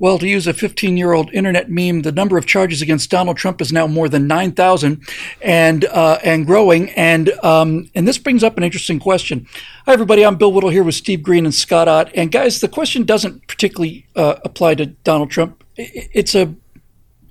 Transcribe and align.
Well, 0.00 0.18
to 0.20 0.28
use 0.28 0.46
a 0.46 0.52
15 0.52 0.96
year 0.96 1.12
old 1.12 1.32
internet 1.32 1.68
meme, 1.68 2.02
the 2.02 2.12
number 2.12 2.38
of 2.38 2.46
charges 2.46 2.80
against 2.80 3.10
Donald 3.10 3.36
Trump 3.36 3.60
is 3.60 3.72
now 3.72 3.88
more 3.88 4.08
than 4.08 4.28
9,000 4.28 5.02
and, 5.42 5.84
uh, 5.86 6.18
and 6.22 6.46
growing. 6.46 6.90
And, 6.90 7.30
um, 7.42 7.90
and 7.96 8.06
this 8.06 8.16
brings 8.16 8.44
up 8.44 8.56
an 8.56 8.62
interesting 8.62 9.00
question. 9.00 9.48
Hi, 9.86 9.92
everybody. 9.92 10.24
I'm 10.24 10.36
Bill 10.36 10.52
Whittle 10.52 10.70
here 10.70 10.84
with 10.84 10.94
Steve 10.94 11.22
Green 11.22 11.44
and 11.44 11.54
Scott 11.54 11.88
Ott. 11.88 12.12
And 12.14 12.30
guys, 12.30 12.60
the 12.60 12.68
question 12.68 13.02
doesn't 13.02 13.48
particularly 13.48 14.06
uh, 14.14 14.36
apply 14.44 14.76
to 14.76 14.86
Donald 14.86 15.30
Trump. 15.30 15.64
It's 15.76 16.36
a, 16.36 16.54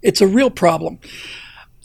it's 0.01 0.19
a 0.19 0.27
real 0.27 0.49
problem. 0.49 0.99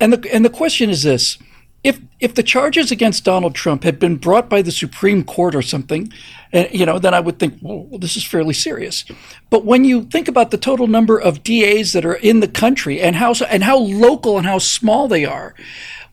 And 0.00 0.12
the, 0.12 0.34
and 0.34 0.44
the 0.44 0.50
question 0.50 0.90
is 0.90 1.04
this 1.04 1.38
if 1.84 2.00
if 2.20 2.34
the 2.34 2.42
charges 2.42 2.92
against 2.92 3.24
Donald 3.24 3.54
Trump 3.54 3.82
had 3.82 3.98
been 3.98 4.16
brought 4.16 4.48
by 4.48 4.62
the 4.62 4.70
Supreme 4.70 5.24
Court 5.24 5.54
or 5.54 5.62
something, 5.62 6.12
and 6.52 6.68
you 6.72 6.86
know, 6.86 6.98
then 6.98 7.14
I 7.14 7.20
would 7.20 7.38
think, 7.38 7.58
well, 7.60 7.98
this 7.98 8.16
is 8.16 8.24
fairly 8.24 8.54
serious. 8.54 9.04
But 9.50 9.64
when 9.64 9.84
you 9.84 10.04
think 10.04 10.28
about 10.28 10.52
the 10.52 10.58
total 10.58 10.86
number 10.86 11.20
of 11.20 11.42
DAs 11.42 11.92
that 11.92 12.04
are 12.04 12.14
in 12.14 12.40
the 12.40 12.48
country 12.48 13.00
and 13.00 13.16
how 13.16 13.34
and 13.48 13.64
how 13.64 13.78
local 13.78 14.38
and 14.38 14.46
how 14.46 14.58
small 14.58 15.08
they 15.08 15.24
are, 15.24 15.54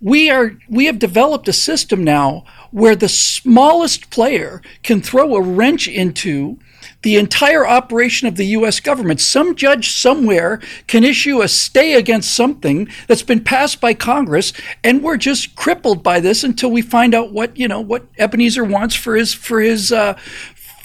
we 0.02 0.30
are 0.30 0.54
we 0.68 0.86
have 0.86 0.98
developed 0.98 1.48
a 1.48 1.54
system 1.54 2.04
now 2.04 2.46
where 2.72 2.96
the 2.96 3.10
smallest 3.10 4.10
player 4.10 4.62
can 4.82 5.02
throw 5.02 5.36
a 5.36 5.42
wrench 5.42 5.88
into 5.88 6.58
the 7.02 7.16
entire 7.16 7.66
operation 7.66 8.28
of 8.28 8.36
the 8.36 8.46
U.S. 8.46 8.80
government. 8.80 9.22
Some 9.22 9.56
judge 9.56 9.92
somewhere 9.92 10.60
can 10.88 11.04
issue 11.04 11.42
a 11.42 11.48
stay 11.48 11.94
against 11.94 12.34
something 12.34 12.90
that's 13.08 13.24
been 13.24 13.44
passed 13.44 13.80
by 13.80 13.94
Congress, 13.94 14.52
and 14.84 15.02
we're 15.02 15.18
just 15.18 15.56
crippled 15.56 16.04
by 16.04 16.20
this 16.20 16.44
until 16.44 16.72
we 16.72 16.82
find 16.82 17.14
out 17.14 17.32
what 17.32 17.56
you 17.58 17.68
know 17.68 17.80
what 17.82 18.06
Ebenezer 18.18 18.64
wants 18.64 18.96
for 18.96 19.16
his 19.16 19.34
for 19.34 19.62
his 19.62 19.92
uh, 19.92 20.14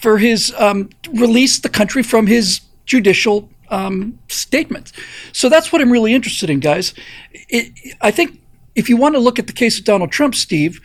for 0.01 0.19
his 0.19 0.55
um, 0.59 0.91
release 1.13 1.59
the 1.59 1.69
country 1.69 2.03
from 2.03 2.27
his 2.27 2.61
judicial 2.85 3.49
um, 3.71 4.19
statements. 4.29 4.93
So 5.33 5.49
that's 5.49 5.73
what 5.73 5.81
I'm 5.81 5.91
really 5.91 6.15
interested 6.15 6.51
in, 6.51 6.61
guys. 6.61 6.95
It, 7.33 7.97
I 8.01 8.11
think 8.11 8.41
if 8.75 8.89
you 8.89 8.97
want 8.97 9.15
to 9.15 9.19
look 9.19 9.39
at 9.39 9.47
the 9.47 9.53
case 9.53 9.79
of 9.79 9.85
Donald 9.85 10.13
Trump, 10.13 10.35
Steve, 10.35 10.81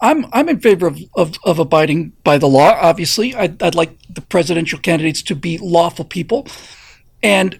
I'm 0.00 0.26
I'm 0.32 0.48
in 0.48 0.60
favor 0.60 0.86
of, 0.86 1.00
of, 1.16 1.34
of 1.44 1.58
abiding 1.58 2.12
by 2.22 2.38
the 2.38 2.46
law. 2.46 2.76
Obviously, 2.80 3.34
I'd, 3.34 3.62
I'd 3.62 3.74
like 3.74 3.98
the 4.08 4.20
presidential 4.20 4.78
candidates 4.78 5.22
to 5.22 5.34
be 5.34 5.58
lawful 5.58 6.04
people, 6.04 6.46
and 7.22 7.58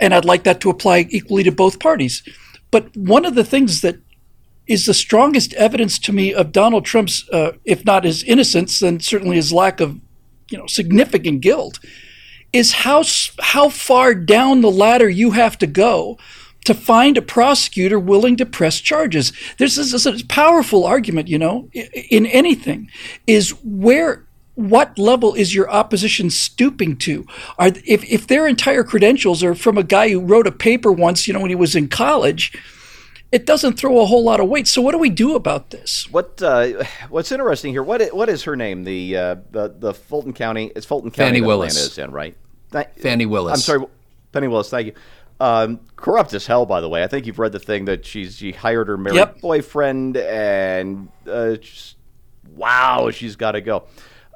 and 0.00 0.14
I'd 0.14 0.24
like 0.24 0.44
that 0.44 0.60
to 0.62 0.70
apply 0.70 1.06
equally 1.10 1.42
to 1.44 1.52
both 1.52 1.78
parties. 1.78 2.22
But 2.70 2.96
one 2.96 3.24
of 3.24 3.34
the 3.34 3.44
things 3.44 3.80
that 3.82 3.96
is 4.66 4.86
the 4.86 4.94
strongest 4.94 5.52
evidence 5.54 5.98
to 5.98 6.12
me 6.12 6.32
of 6.32 6.52
Donald 6.52 6.84
Trump's, 6.84 7.28
uh, 7.30 7.52
if 7.64 7.84
not 7.84 8.04
his 8.04 8.22
innocence, 8.22 8.78
then 8.78 9.00
certainly 9.00 9.36
his 9.36 9.52
lack 9.52 9.80
of, 9.80 10.00
you 10.48 10.56
know, 10.56 10.66
significant 10.66 11.40
guilt, 11.40 11.80
is 12.52 12.72
how 12.72 13.02
how 13.40 13.68
far 13.68 14.14
down 14.14 14.60
the 14.60 14.70
ladder 14.70 15.08
you 15.08 15.32
have 15.32 15.58
to 15.58 15.66
go 15.66 16.18
to 16.64 16.74
find 16.74 17.16
a 17.16 17.22
prosecutor 17.22 17.98
willing 17.98 18.36
to 18.36 18.46
press 18.46 18.80
charges. 18.80 19.32
This 19.58 19.78
is 19.78 20.06
a 20.06 20.24
powerful 20.26 20.84
argument, 20.84 21.28
you 21.28 21.38
know, 21.38 21.68
in 21.72 22.26
anything, 22.26 22.90
is 23.26 23.50
where 23.64 24.26
what 24.54 24.98
level 24.98 25.34
is 25.34 25.54
your 25.54 25.70
opposition 25.70 26.28
stooping 26.28 26.96
to? 26.98 27.26
Are 27.58 27.68
if 27.86 28.04
if 28.04 28.26
their 28.26 28.46
entire 28.46 28.84
credentials 28.84 29.42
are 29.42 29.54
from 29.54 29.78
a 29.78 29.82
guy 29.82 30.10
who 30.10 30.20
wrote 30.20 30.46
a 30.46 30.52
paper 30.52 30.92
once, 30.92 31.26
you 31.26 31.32
know, 31.32 31.40
when 31.40 31.50
he 31.50 31.56
was 31.56 31.74
in 31.74 31.88
college, 31.88 32.52
it 33.32 33.46
doesn't 33.46 33.78
throw 33.78 34.00
a 34.00 34.06
whole 34.06 34.24
lot 34.24 34.40
of 34.40 34.48
weight. 34.48 34.66
So 34.66 34.82
what 34.82 34.92
do 34.92 34.98
we 34.98 35.08
do 35.08 35.34
about 35.34 35.70
this? 35.70 36.08
What 36.10 36.42
uh, 36.42 36.84
What's 37.08 37.32
interesting 37.32 37.72
here? 37.72 37.82
What 37.82 38.02
what 38.14 38.28
is 38.28 38.42
her 38.42 38.56
name? 38.56 38.84
The 38.84 39.16
uh, 39.16 39.36
the 39.50 39.74
the 39.78 39.94
Fulton 39.94 40.32
County. 40.32 40.70
It's 40.76 40.86
Fulton 40.86 41.10
County. 41.10 41.38
Fani 41.38 41.40
Willis 41.40 41.76
is 41.76 41.96
in 41.96 42.10
right. 42.10 42.36
Fani 42.98 43.26
Willis. 43.26 43.54
I'm 43.54 43.60
sorry, 43.60 43.86
Fani 44.32 44.48
Willis. 44.48 44.68
Thank 44.68 44.88
you. 44.88 44.94
Um, 45.40 45.80
corrupt 45.96 46.34
as 46.34 46.46
hell, 46.46 46.66
by 46.66 46.82
the 46.82 46.88
way. 46.88 47.02
I 47.02 47.06
think 47.06 47.26
you've 47.26 47.38
read 47.38 47.52
the 47.52 47.58
thing 47.58 47.86
that 47.86 48.04
she's 48.04 48.36
she 48.36 48.52
hired 48.52 48.88
her 48.88 48.98
married 48.98 49.16
yep. 49.16 49.40
boyfriend, 49.40 50.18
and 50.18 51.08
uh, 51.26 51.56
just, 51.56 51.96
wow, 52.54 53.10
she's 53.10 53.36
got 53.36 53.52
to 53.52 53.62
go. 53.62 53.86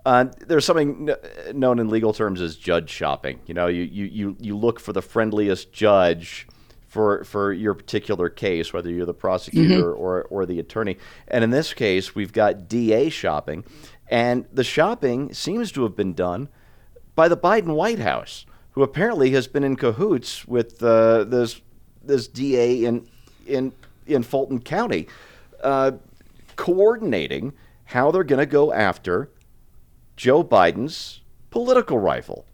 Uh, 0.06 0.26
there's 0.47 0.64
something 0.64 1.10
n- 1.10 1.59
known 1.59 1.78
in 1.78 1.88
legal 1.88 2.14
terms 2.14 2.41
as 2.41 2.56
judge 2.56 2.88
shopping. 2.88 3.41
You 3.47 3.54
know, 3.54 3.66
you, 3.66 3.82
you, 3.82 4.04
you, 4.06 4.37
you 4.38 4.56
look 4.56 4.81
for 4.81 4.93
the 4.93 5.03
friendliest 5.03 5.72
judge 5.72 6.47
for 6.87 7.25
for 7.25 7.53
your 7.53 7.75
particular 7.75 8.31
case, 8.31 8.72
whether 8.72 8.88
you're 8.88 9.04
the 9.04 9.12
prosecutor 9.12 9.93
mm-hmm. 9.93 10.00
or 10.00 10.22
or 10.22 10.47
the 10.47 10.59
attorney. 10.59 10.97
And 11.28 11.44
in 11.44 11.50
this 11.50 11.75
case, 11.75 12.14
we've 12.14 12.32
got 12.32 12.66
DA 12.66 13.10
shopping, 13.10 13.64
and 14.09 14.47
the 14.50 14.64
shopping 14.64 15.34
seems 15.34 15.70
to 15.72 15.82
have 15.82 15.97
been 15.97 16.14
done 16.14 16.48
by 17.14 17.28
the 17.28 17.37
Biden 17.37 17.75
White 17.75 17.98
House 17.98 18.47
who 18.74 18.82
apparently 18.82 19.30
has 19.30 19.46
been 19.46 19.64
in 19.64 19.76
cahoots 19.76 20.46
with 20.46 20.82
uh, 20.82 21.24
this 21.24 21.60
this 22.02 22.28
DA 22.28 22.84
in 22.84 23.08
in 23.46 23.72
in 24.06 24.22
Fulton 24.22 24.60
County, 24.60 25.08
uh, 25.62 25.92
coordinating 26.56 27.52
how 27.84 28.10
they're 28.10 28.24
going 28.24 28.40
to 28.40 28.46
go 28.46 28.72
after 28.72 29.30
Joe 30.16 30.42
Biden's 30.44 31.20
political 31.50 31.98
rifle. 31.98 32.44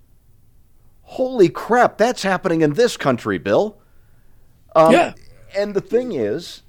Holy 1.02 1.48
crap, 1.48 1.98
that's 1.98 2.22
happening 2.22 2.60
in 2.60 2.74
this 2.74 2.96
country, 2.96 3.38
Bill. 3.38 3.78
Um, 4.76 4.92
yeah. 4.92 5.14
And 5.56 5.74
the 5.74 5.80
thing 5.80 6.12
is, 6.12 6.62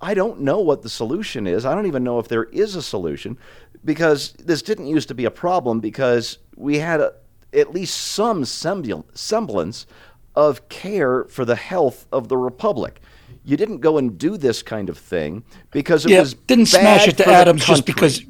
I 0.00 0.14
don't 0.14 0.40
know 0.40 0.60
what 0.60 0.82
the 0.82 0.88
solution 0.88 1.46
is. 1.46 1.66
I 1.66 1.74
don't 1.74 1.86
even 1.86 2.04
know 2.04 2.18
if 2.18 2.28
there 2.28 2.44
is 2.44 2.76
a 2.76 2.82
solution 2.82 3.36
because 3.84 4.32
this 4.32 4.62
didn't 4.62 4.86
used 4.86 5.08
to 5.08 5.14
be 5.14 5.26
a 5.26 5.30
problem 5.30 5.80
because 5.80 6.38
we 6.56 6.78
had 6.78 7.00
a, 7.00 7.12
at 7.54 7.72
least 7.72 7.96
some 7.96 8.44
semblance 8.44 9.86
of 10.34 10.68
care 10.68 11.24
for 11.24 11.44
the 11.44 11.56
health 11.56 12.06
of 12.12 12.28
the 12.28 12.36
republic. 12.36 13.00
You 13.44 13.56
didn't 13.56 13.78
go 13.78 13.98
and 13.98 14.18
do 14.18 14.36
this 14.36 14.62
kind 14.62 14.88
of 14.88 14.98
thing 14.98 15.44
because 15.70 16.06
it 16.06 16.12
yeah, 16.12 16.20
was 16.20 16.34
didn't 16.34 16.66
smash 16.66 17.08
it 17.08 17.16
to 17.18 17.28
atoms 17.28 17.64
just 17.64 17.86
because. 17.86 18.24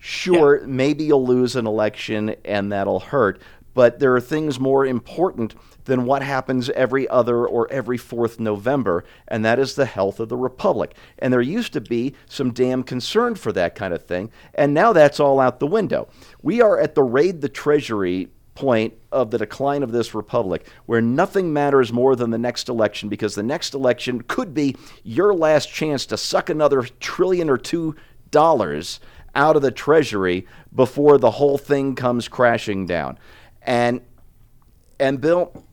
Sure, 0.00 0.60
yeah. 0.60 0.66
maybe 0.66 1.04
you'll 1.04 1.26
lose 1.26 1.56
an 1.56 1.66
election 1.66 2.36
and 2.44 2.70
that'll 2.70 3.00
hurt, 3.00 3.42
but 3.74 3.98
there 3.98 4.14
are 4.14 4.20
things 4.20 4.60
more 4.60 4.86
important 4.86 5.56
than 5.88 6.04
what 6.04 6.22
happens 6.22 6.70
every 6.70 7.08
other 7.08 7.46
or 7.46 7.70
every 7.72 7.96
fourth 7.96 8.38
November, 8.38 9.04
and 9.26 9.44
that 9.44 9.58
is 9.58 9.74
the 9.74 9.86
health 9.86 10.20
of 10.20 10.28
the 10.28 10.36
Republic. 10.36 10.94
And 11.18 11.32
there 11.32 11.40
used 11.40 11.72
to 11.72 11.80
be 11.80 12.14
some 12.26 12.52
damn 12.52 12.84
concern 12.84 13.34
for 13.34 13.52
that 13.52 13.74
kind 13.74 13.92
of 13.92 14.04
thing, 14.04 14.30
and 14.54 14.72
now 14.72 14.92
that's 14.92 15.18
all 15.18 15.40
out 15.40 15.58
the 15.58 15.66
window. 15.66 16.08
We 16.42 16.60
are 16.60 16.78
at 16.78 16.94
the 16.94 17.02
raid 17.02 17.40
the 17.40 17.48
Treasury 17.48 18.28
point 18.58 18.92
of 19.12 19.30
the 19.30 19.38
decline 19.38 19.84
of 19.84 19.92
this 19.92 20.14
republic, 20.14 20.66
where 20.86 21.00
nothing 21.00 21.52
matters 21.52 21.92
more 21.92 22.16
than 22.16 22.30
the 22.30 22.38
next 22.38 22.68
election, 22.68 23.08
because 23.08 23.36
the 23.36 23.42
next 23.42 23.72
election 23.72 24.20
could 24.22 24.52
be 24.52 24.74
your 25.04 25.32
last 25.32 25.72
chance 25.72 26.06
to 26.06 26.16
suck 26.16 26.50
another 26.50 26.82
trillion 26.98 27.48
or 27.48 27.56
two 27.56 27.94
dollars 28.32 28.98
out 29.36 29.54
of 29.54 29.62
the 29.62 29.70
treasury 29.70 30.44
before 30.74 31.18
the 31.18 31.30
whole 31.30 31.56
thing 31.56 31.94
comes 31.94 32.26
crashing 32.26 32.84
down. 32.84 33.16
And 33.62 34.00
and 34.98 35.20
Bill, 35.20 35.64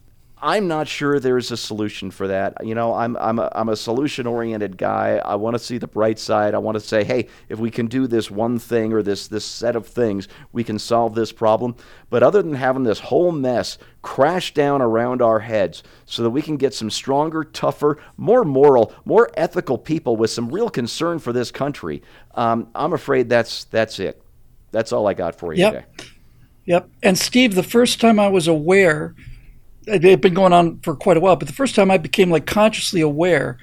I'm 0.41 0.67
not 0.67 0.87
sure 0.87 1.19
there's 1.19 1.51
a 1.51 1.57
solution 1.57 2.11
for 2.11 2.27
that. 2.27 2.65
You 2.65 2.75
know, 2.75 2.93
I'm 2.93 3.15
I'm 3.17 3.39
a, 3.39 3.49
I'm 3.53 3.69
a 3.69 3.75
solution 3.75 4.27
oriented 4.27 4.77
guy. 4.77 5.21
I 5.23 5.35
want 5.35 5.55
to 5.55 5.59
see 5.59 5.77
the 5.77 5.87
bright 5.87 6.19
side. 6.19 6.53
I 6.53 6.57
want 6.57 6.75
to 6.75 6.81
say, 6.81 7.03
hey, 7.03 7.27
if 7.47 7.57
we 7.57 7.71
can 7.71 7.87
do 7.87 8.05
this 8.05 8.29
one 8.29 8.59
thing 8.59 8.91
or 8.91 9.01
this 9.01 9.27
this 9.27 9.45
set 9.45 9.75
of 9.75 9.87
things, 9.87 10.27
we 10.51 10.63
can 10.63 10.77
solve 10.77 11.15
this 11.15 11.31
problem. 11.31 11.75
But 12.09 12.21
other 12.21 12.41
than 12.41 12.55
having 12.55 12.83
this 12.83 12.99
whole 12.99 13.31
mess 13.31 13.77
crash 14.01 14.53
down 14.53 14.81
around 14.81 15.21
our 15.21 15.39
heads, 15.39 15.83
so 16.05 16.21
that 16.23 16.31
we 16.31 16.41
can 16.41 16.57
get 16.57 16.73
some 16.73 16.89
stronger, 16.89 17.43
tougher, 17.43 17.97
more 18.17 18.43
moral, 18.43 18.93
more 19.05 19.31
ethical 19.35 19.77
people 19.77 20.17
with 20.17 20.31
some 20.31 20.49
real 20.49 20.69
concern 20.69 21.19
for 21.19 21.31
this 21.31 21.49
country, 21.49 22.03
um, 22.35 22.67
I'm 22.75 22.93
afraid 22.93 23.29
that's 23.29 23.63
that's 23.65 23.99
it. 23.99 24.21
That's 24.71 24.91
all 24.91 25.07
I 25.07 25.13
got 25.13 25.35
for 25.35 25.53
you 25.53 25.59
yep. 25.59 25.73
today. 25.95 26.09
Yep. 26.65 26.89
And 27.03 27.17
Steve, 27.17 27.55
the 27.55 27.63
first 27.63 28.01
time 28.01 28.19
I 28.19 28.27
was 28.27 28.47
aware 28.47 29.15
it 29.87 30.03
had 30.03 30.21
been 30.21 30.33
going 30.33 30.53
on 30.53 30.79
for 30.79 30.95
quite 30.95 31.17
a 31.17 31.19
while, 31.19 31.35
but 31.35 31.47
the 31.47 31.53
first 31.53 31.75
time 31.75 31.91
I 31.91 31.97
became 31.97 32.29
like 32.31 32.45
consciously 32.45 33.01
aware 33.01 33.57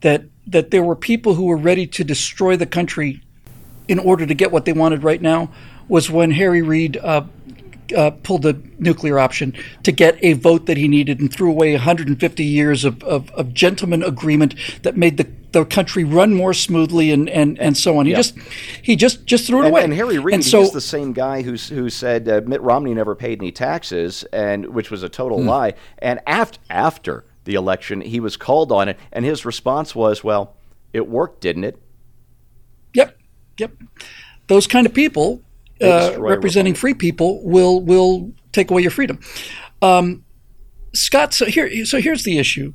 that 0.00 0.24
that 0.46 0.70
there 0.70 0.82
were 0.82 0.96
people 0.96 1.34
who 1.34 1.44
were 1.44 1.56
ready 1.56 1.86
to 1.86 2.04
destroy 2.04 2.56
the 2.56 2.66
country 2.66 3.20
in 3.88 3.98
order 3.98 4.26
to 4.26 4.34
get 4.34 4.52
what 4.52 4.64
they 4.64 4.72
wanted 4.72 5.02
right 5.02 5.20
now 5.20 5.50
was 5.88 6.10
when 6.10 6.30
Harry 6.32 6.62
Reid 6.62 6.96
uh, 6.98 7.22
uh, 7.96 8.10
pulled 8.22 8.42
the 8.42 8.60
nuclear 8.78 9.18
option 9.18 9.54
to 9.82 9.92
get 9.92 10.18
a 10.22 10.32
vote 10.34 10.66
that 10.66 10.76
he 10.76 10.88
needed 10.88 11.20
and 11.20 11.32
threw 11.32 11.50
away 11.50 11.72
150 11.72 12.44
years 12.44 12.84
of, 12.84 13.02
of, 13.04 13.30
of 13.30 13.54
gentleman 13.54 14.02
agreement 14.02 14.54
that 14.82 14.96
made 14.96 15.16
the, 15.16 15.28
the 15.60 15.64
country 15.64 16.04
run 16.04 16.34
more 16.34 16.52
smoothly 16.52 17.10
and, 17.10 17.28
and, 17.30 17.58
and 17.58 17.76
so 17.76 17.98
on. 17.98 18.06
He 18.06 18.12
just 18.12 18.38
he 18.82 18.94
just 18.94 19.24
just 19.24 19.46
threw 19.46 19.60
it 19.60 19.66
and, 19.66 19.68
away. 19.70 19.84
And 19.84 19.94
Harry 19.94 20.18
Reid, 20.18 20.44
so, 20.44 20.60
he's 20.60 20.72
the 20.72 20.80
same 20.80 21.12
guy 21.12 21.42
who 21.42 21.54
who 21.54 21.88
said 21.88 22.28
uh, 22.28 22.42
Mitt 22.44 22.60
Romney 22.60 22.92
never 22.92 23.14
paid 23.14 23.40
any 23.40 23.52
taxes, 23.52 24.24
and 24.32 24.66
which 24.74 24.90
was 24.90 25.02
a 25.02 25.08
total 25.08 25.40
hmm. 25.40 25.48
lie. 25.48 25.74
And 25.98 26.20
after 26.26 26.58
after 26.68 27.24
the 27.44 27.54
election, 27.54 28.02
he 28.02 28.20
was 28.20 28.36
called 28.36 28.70
on 28.70 28.88
it, 28.88 28.98
and 29.12 29.24
his 29.24 29.46
response 29.46 29.94
was, 29.94 30.22
"Well, 30.22 30.56
it 30.92 31.08
worked, 31.08 31.40
didn't 31.40 31.64
it?" 31.64 31.80
Yep, 32.94 33.16
yep. 33.58 33.72
Those 34.48 34.66
kind 34.66 34.86
of 34.86 34.92
people 34.92 35.42
uh, 35.80 36.16
representing 36.18 36.74
free 36.74 36.94
people 36.94 37.42
will 37.44 37.80
will 37.80 38.32
take 38.52 38.70
away 38.70 38.82
your 38.82 38.90
freedom. 38.90 39.20
Um, 39.80 40.24
Scott, 40.94 41.34
so 41.34 41.46
here, 41.46 41.84
so 41.86 42.00
here's 42.00 42.24
the 42.24 42.38
issue. 42.38 42.72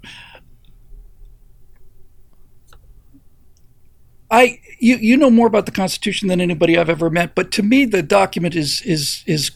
I 4.32 4.60
you 4.80 4.96
you 4.96 5.18
know 5.18 5.30
more 5.30 5.48
about 5.48 5.66
the 5.66 5.72
Constitution 5.72 6.30
than 6.30 6.42
anybody 6.42 6.78
I've 6.78 6.90
ever 6.90 7.10
met, 7.10 7.36
but 7.36 7.52
to 7.52 7.64
me 7.64 7.86
the 7.86 8.02
document 8.02 8.56
is 8.56 8.82
is 8.86 9.24
is 9.28 9.52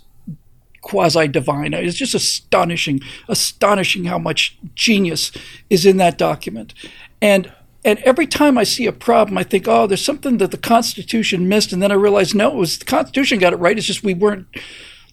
quasi 0.85 1.27
divine. 1.27 1.73
It's 1.73 1.97
just 1.97 2.13
astonishing, 2.13 3.01
astonishing 3.27 4.05
how 4.05 4.19
much 4.19 4.57
genius 4.75 5.31
is 5.69 5.85
in 5.85 5.97
that 5.97 6.17
document. 6.17 6.75
And 7.21 7.51
and 7.83 7.99
every 7.99 8.27
time 8.27 8.57
I 8.57 8.63
see 8.63 8.85
a 8.85 8.91
problem, 8.91 9.37
I 9.37 9.43
think, 9.43 9.67
oh, 9.67 9.87
there's 9.87 10.03
something 10.03 10.37
that 10.37 10.51
the 10.51 10.57
Constitution 10.57 11.47
missed, 11.47 11.71
and 11.71 11.81
then 11.81 11.91
I 11.91 11.95
realize, 11.95 12.33
no, 12.33 12.49
it 12.49 12.55
was 12.55 12.79
the 12.79 12.85
Constitution 12.85 13.39
got 13.39 13.53
it 13.53 13.57
right. 13.57 13.77
It's 13.77 13.87
just 13.87 14.03
we 14.03 14.13
weren't 14.13 14.47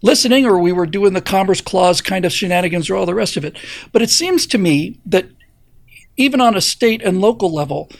listening, 0.02 0.44
or 0.44 0.58
we 0.58 0.72
were 0.72 0.86
doing 0.86 1.12
the 1.12 1.20
Commerce 1.20 1.60
Clause 1.60 2.00
kind 2.00 2.24
of 2.24 2.32
shenanigans, 2.32 2.90
or 2.90 2.96
all 2.96 3.06
the 3.06 3.14
rest 3.14 3.36
of 3.36 3.44
it. 3.44 3.56
But 3.92 4.02
it 4.02 4.10
seems 4.10 4.46
to 4.48 4.58
me 4.58 4.98
that 5.06 5.26
even 6.16 6.40
on 6.40 6.56
a 6.56 6.60
state 6.60 7.02
and 7.02 7.20
local 7.20 7.52
level, 7.52 7.90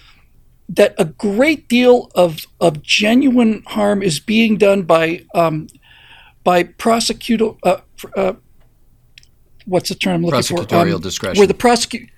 that 0.72 0.94
a 0.98 1.04
great 1.04 1.68
deal 1.68 2.10
of 2.14 2.46
of 2.60 2.82
genuine 2.82 3.62
harm 3.66 4.02
is 4.02 4.20
being 4.20 4.56
done 4.56 4.82
by 4.82 5.24
um, 5.34 5.68
by 6.44 6.64
prosecutor. 6.64 7.50
Uh, 7.62 7.80
uh, 8.16 8.32
what's 9.66 9.90
the 9.90 9.94
term 9.94 10.16
I'm 10.16 10.24
looking 10.24 10.56
for? 10.56 10.64
Prosecutorial 10.64 10.96
um, 10.96 11.00
discretion. 11.00 11.38
Where 11.38 11.46
the 11.46 11.54
prosecute. 11.54 12.08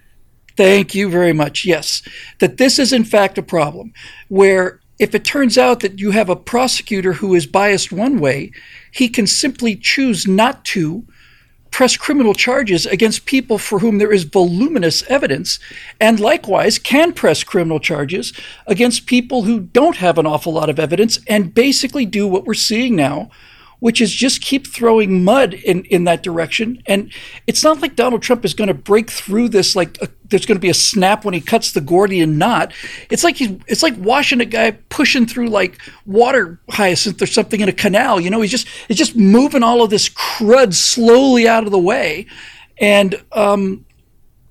Thank 0.56 0.94
you 0.94 1.10
very 1.10 1.32
much. 1.32 1.64
Yes, 1.64 2.02
that 2.38 2.58
this 2.58 2.78
is 2.78 2.92
in 2.92 3.04
fact 3.04 3.38
a 3.38 3.42
problem 3.42 3.92
where 4.28 4.80
if 5.00 5.12
it 5.12 5.24
turns 5.24 5.58
out 5.58 5.80
that 5.80 5.98
you 5.98 6.12
have 6.12 6.28
a 6.28 6.36
prosecutor 6.36 7.14
who 7.14 7.34
is 7.34 7.46
biased 7.46 7.90
one 7.90 8.20
way, 8.20 8.52
he 8.92 9.08
can 9.08 9.26
simply 9.26 9.74
choose 9.74 10.28
not 10.28 10.64
to 10.66 11.04
press 11.74 11.96
criminal 11.96 12.34
charges 12.34 12.86
against 12.86 13.26
people 13.26 13.58
for 13.58 13.80
whom 13.80 13.98
there 13.98 14.12
is 14.12 14.22
voluminous 14.22 15.02
evidence, 15.10 15.58
and 16.00 16.20
likewise 16.20 16.78
can 16.78 17.12
press 17.12 17.42
criminal 17.42 17.80
charges 17.80 18.32
against 18.68 19.06
people 19.06 19.42
who 19.42 19.58
don't 19.58 19.96
have 19.96 20.16
an 20.16 20.24
awful 20.24 20.52
lot 20.52 20.70
of 20.70 20.78
evidence 20.78 21.18
and 21.26 21.52
basically 21.52 22.06
do 22.06 22.28
what 22.28 22.44
we're 22.44 22.54
seeing 22.54 22.94
now 22.94 23.28
which 23.84 24.00
is 24.00 24.14
just 24.14 24.40
keep 24.40 24.66
throwing 24.66 25.22
mud 25.22 25.52
in, 25.52 25.84
in 25.84 26.04
that 26.04 26.22
direction. 26.22 26.82
And 26.86 27.12
it's 27.46 27.62
not 27.62 27.82
like 27.82 27.96
Donald 27.96 28.22
Trump 28.22 28.42
is 28.42 28.54
going 28.54 28.68
to 28.68 28.72
break 28.72 29.10
through 29.10 29.50
this 29.50 29.76
like 29.76 29.98
a, 29.98 30.04
uh, 30.04 30.06
there's 30.24 30.46
going 30.46 30.56
to 30.56 30.60
be 30.60 30.70
a 30.70 30.74
snap 30.74 31.22
when 31.22 31.34
he 31.34 31.40
cuts 31.42 31.72
the 31.72 31.82
Gordian 31.82 32.38
knot. 32.38 32.72
It's 33.10 33.22
like 33.22 33.36
he's 33.36 33.50
it's 33.66 33.82
like 33.82 33.92
watching 33.98 34.40
a 34.40 34.46
guy 34.46 34.70
pushing 34.88 35.26
through 35.26 35.48
like 35.48 35.78
water 36.06 36.58
hyacinth 36.70 37.20
or 37.20 37.26
something 37.26 37.60
in 37.60 37.68
a 37.68 37.74
canal. 37.74 38.22
You 38.22 38.30
know, 38.30 38.40
he's 38.40 38.50
just 38.50 38.68
he's 38.88 38.96
just 38.96 39.16
moving 39.16 39.62
all 39.62 39.82
of 39.82 39.90
this 39.90 40.08
crud 40.08 40.72
slowly 40.72 41.46
out 41.46 41.64
of 41.64 41.70
the 41.70 41.78
way. 41.78 42.24
And 42.78 43.22
um, 43.32 43.84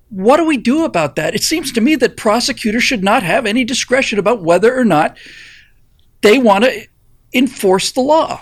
what 0.09 0.37
do 0.37 0.45
we 0.45 0.57
do 0.57 0.85
about 0.85 1.15
that? 1.15 1.33
It 1.33 1.41
seems 1.41 1.71
to 1.71 1.81
me 1.81 1.95
that 1.95 2.17
prosecutors 2.17 2.83
should 2.83 3.03
not 3.03 3.23
have 3.23 3.47
any 3.47 3.63
discretion 3.63 4.19
about 4.19 4.43
whether 4.43 4.77
or 4.77 4.85
not 4.85 5.17
they 6.21 6.37
want 6.37 6.65
to 6.65 6.85
enforce 7.33 7.91
the 7.93 8.01
law. 8.01 8.39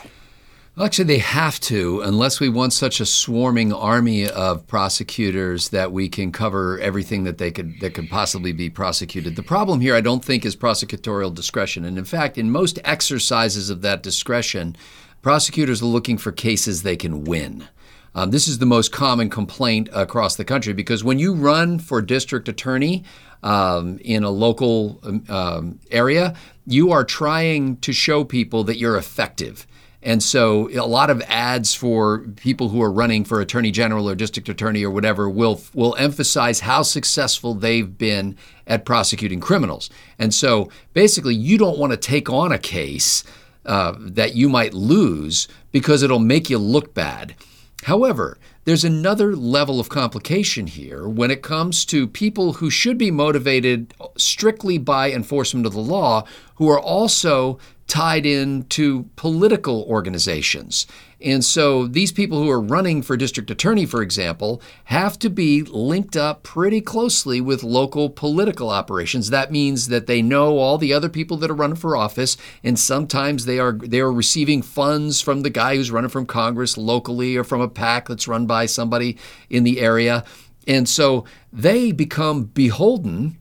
Actually, 0.79 1.03
they 1.03 1.17
have 1.17 1.59
to, 1.59 1.99
unless 1.99 2.39
we 2.39 2.47
want 2.47 2.71
such 2.71 3.01
a 3.01 3.05
swarming 3.05 3.73
army 3.73 4.27
of 4.27 4.65
prosecutors 4.67 5.67
that 5.69 5.91
we 5.91 6.07
can 6.07 6.31
cover 6.31 6.79
everything 6.79 7.25
that 7.25 7.37
they 7.37 7.51
could 7.51 7.77
that 7.81 7.93
could 7.93 8.09
possibly 8.09 8.53
be 8.53 8.69
prosecuted. 8.69 9.35
The 9.35 9.43
problem 9.43 9.81
here, 9.81 9.93
I 9.93 10.01
don't 10.01 10.23
think, 10.23 10.45
is 10.45 10.55
prosecutorial 10.55 11.35
discretion, 11.35 11.83
and 11.83 11.97
in 11.97 12.05
fact, 12.05 12.37
in 12.37 12.51
most 12.51 12.79
exercises 12.85 13.69
of 13.69 13.81
that 13.81 14.01
discretion, 14.01 14.77
prosecutors 15.21 15.81
are 15.81 15.87
looking 15.87 16.17
for 16.17 16.31
cases 16.31 16.83
they 16.83 16.95
can 16.95 17.25
win. 17.25 17.67
Um, 18.15 18.31
this 18.31 18.47
is 18.47 18.59
the 18.59 18.65
most 18.65 18.93
common 18.93 19.29
complaint 19.29 19.89
across 19.93 20.37
the 20.37 20.45
country 20.45 20.71
because 20.71 21.03
when 21.03 21.19
you 21.19 21.33
run 21.33 21.79
for 21.79 22.01
district 22.01 22.47
attorney 22.47 23.03
um, 23.43 23.99
in 23.99 24.23
a 24.23 24.29
local 24.29 25.01
um, 25.03 25.23
um 25.27 25.79
area, 25.91 26.33
you 26.65 26.91
are 26.91 27.03
trying 27.03 27.75
to 27.77 27.91
show 27.91 28.23
people 28.23 28.63
that 28.63 28.77
you're 28.77 28.97
effective 28.97 29.67
and 30.03 30.23
so 30.23 30.69
a 30.71 30.85
lot 30.87 31.09
of 31.09 31.21
ads 31.27 31.75
for 31.75 32.19
people 32.37 32.69
who 32.69 32.81
are 32.81 32.91
running 32.91 33.23
for 33.23 33.39
attorney 33.39 33.71
general 33.71 34.09
or 34.09 34.15
district 34.15 34.49
attorney 34.49 34.83
or 34.83 34.89
whatever 34.89 35.29
will 35.29 35.61
will 35.73 35.95
emphasize 35.97 36.61
how 36.61 36.81
successful 36.81 37.53
they've 37.53 37.97
been 37.97 38.35
at 38.65 38.85
prosecuting 38.85 39.39
criminals. 39.39 39.89
And 40.17 40.33
so 40.33 40.69
basically 40.93 41.35
you 41.35 41.57
don't 41.57 41.77
want 41.77 41.91
to 41.91 41.97
take 41.97 42.29
on 42.29 42.51
a 42.51 42.57
case 42.57 43.23
uh, 43.65 43.93
that 43.99 44.33
you 44.33 44.49
might 44.49 44.73
lose 44.73 45.47
because 45.71 46.01
it'll 46.01 46.19
make 46.19 46.49
you 46.49 46.57
look 46.57 46.93
bad. 46.95 47.35
However, 47.83 48.37
there's 48.63 48.83
another 48.83 49.35
level 49.35 49.79
of 49.79 49.89
complication 49.89 50.67
here 50.67 51.07
when 51.07 51.31
it 51.31 51.41
comes 51.41 51.83
to 51.85 52.07
people 52.07 52.53
who 52.53 52.69
should 52.69 52.97
be 52.97 53.09
motivated 53.09 53.93
strictly 54.17 54.77
by 54.77 55.11
enforcement 55.11 55.65
of 55.65 55.73
the 55.73 55.79
law, 55.79 56.23
who 56.55 56.69
are 56.69 56.79
also 56.79 57.57
tied 57.91 58.25
into 58.25 59.03
political 59.17 59.83
organizations. 59.83 60.87
And 61.19 61.43
so 61.43 61.87
these 61.87 62.13
people 62.13 62.41
who 62.41 62.49
are 62.49 62.61
running 62.61 63.01
for 63.01 63.17
district 63.17 63.51
attorney, 63.51 63.85
for 63.85 64.01
example, 64.01 64.61
have 64.85 65.19
to 65.19 65.29
be 65.29 65.63
linked 65.63 66.15
up 66.15 66.41
pretty 66.41 66.79
closely 66.79 67.41
with 67.41 67.63
local 67.63 68.09
political 68.09 68.69
operations. 68.69 69.29
That 69.29 69.51
means 69.51 69.89
that 69.89 70.07
they 70.07 70.21
know 70.21 70.57
all 70.57 70.77
the 70.77 70.93
other 70.93 71.09
people 71.09 71.35
that 71.37 71.51
are 71.51 71.53
running 71.53 71.75
for 71.75 71.97
office, 71.97 72.37
and 72.63 72.79
sometimes 72.79 73.43
they 73.43 73.59
are 73.59 73.73
they 73.73 73.99
are 73.99 74.11
receiving 74.11 74.61
funds 74.61 75.19
from 75.19 75.41
the 75.41 75.49
guy 75.49 75.75
who's 75.75 75.91
running 75.91 76.09
from 76.09 76.25
Congress 76.25 76.77
locally 76.77 77.35
or 77.35 77.43
from 77.43 77.59
a 77.59 77.67
PAC 77.67 78.07
that's 78.07 78.25
run 78.25 78.45
by 78.45 78.67
somebody 78.67 79.17
in 79.49 79.65
the 79.65 79.81
area. 79.81 80.23
And 80.65 80.87
so 80.87 81.25
they 81.51 81.91
become 81.91 82.45
beholden 82.45 83.37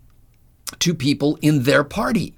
to 0.81 0.93
people 0.93 1.39
in 1.41 1.63
their 1.63 1.85
party. 1.85 2.35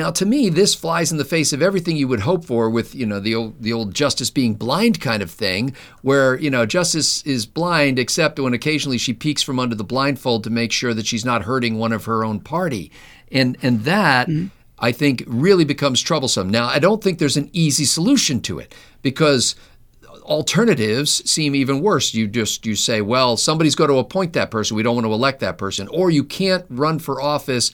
Now, 0.00 0.10
to 0.12 0.24
me, 0.24 0.48
this 0.48 0.74
flies 0.74 1.12
in 1.12 1.18
the 1.18 1.26
face 1.26 1.52
of 1.52 1.60
everything 1.60 1.94
you 1.94 2.08
would 2.08 2.20
hope 2.20 2.42
for 2.46 2.70
with, 2.70 2.94
you 2.94 3.04
know, 3.04 3.20
the 3.20 3.34
old, 3.34 3.62
the 3.62 3.74
old 3.74 3.94
justice 3.94 4.30
being 4.30 4.54
blind 4.54 4.98
kind 4.98 5.22
of 5.22 5.30
thing, 5.30 5.76
where, 6.00 6.38
you 6.38 6.48
know, 6.48 6.64
justice 6.64 7.22
is 7.24 7.44
blind 7.44 7.98
except 7.98 8.40
when 8.40 8.54
occasionally 8.54 8.96
she 8.96 9.12
peeks 9.12 9.42
from 9.42 9.58
under 9.58 9.74
the 9.74 9.84
blindfold 9.84 10.42
to 10.44 10.48
make 10.48 10.72
sure 10.72 10.94
that 10.94 11.06
she's 11.06 11.26
not 11.26 11.42
hurting 11.42 11.76
one 11.76 11.92
of 11.92 12.06
her 12.06 12.24
own 12.24 12.40
party. 12.40 12.90
And, 13.30 13.58
and 13.60 13.84
that, 13.84 14.26
mm-hmm. 14.26 14.46
I 14.78 14.90
think, 14.90 15.22
really 15.26 15.64
becomes 15.66 16.00
troublesome. 16.00 16.48
Now, 16.48 16.66
I 16.66 16.78
don't 16.78 17.04
think 17.04 17.18
there's 17.18 17.36
an 17.36 17.50
easy 17.52 17.84
solution 17.84 18.40
to 18.40 18.58
it 18.58 18.74
because 19.02 19.54
alternatives 20.22 21.30
seem 21.30 21.54
even 21.54 21.82
worse. 21.82 22.14
You 22.14 22.26
just 22.26 22.64
you 22.64 22.74
say, 22.74 23.02
well, 23.02 23.36
somebody's 23.36 23.74
going 23.74 23.90
to 23.90 23.98
appoint 23.98 24.32
that 24.32 24.50
person. 24.50 24.78
We 24.78 24.82
don't 24.82 24.94
want 24.94 25.06
to 25.06 25.12
elect 25.12 25.40
that 25.40 25.58
person, 25.58 25.88
or 25.88 26.10
you 26.10 26.24
can't 26.24 26.64
run 26.70 27.00
for 27.00 27.20
office 27.20 27.70